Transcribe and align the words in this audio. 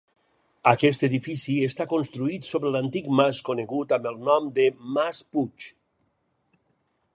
Aquest 0.69 1.03
edifici 1.07 1.57
està 1.65 1.85
construït 1.91 2.47
sobre 2.53 2.71
l'antic 2.77 3.11
mas 3.21 3.43
conegut 3.51 3.95
amb 3.99 4.09
el 4.13 4.19
nom 4.31 4.49
de 4.59 4.65
Mas 4.97 5.23
Puig. 5.37 5.71